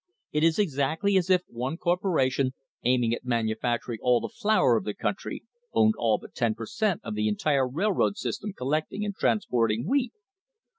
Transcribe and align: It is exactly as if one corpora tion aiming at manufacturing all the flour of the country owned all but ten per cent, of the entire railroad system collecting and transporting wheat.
It 0.31 0.43
is 0.43 0.57
exactly 0.57 1.15
as 1.15 1.29
if 1.29 1.43
one 1.47 1.77
corpora 1.77 2.27
tion 2.31 2.53
aiming 2.83 3.13
at 3.13 3.23
manufacturing 3.23 3.99
all 4.01 4.19
the 4.19 4.29
flour 4.35 4.75
of 4.75 4.83
the 4.83 4.95
country 4.95 5.43
owned 5.73 5.93
all 5.95 6.17
but 6.17 6.33
ten 6.33 6.55
per 6.55 6.65
cent, 6.65 7.01
of 7.03 7.13
the 7.13 7.27
entire 7.27 7.67
railroad 7.69 8.17
system 8.17 8.51
collecting 8.51 9.05
and 9.05 9.13
transporting 9.15 9.85
wheat. 9.87 10.11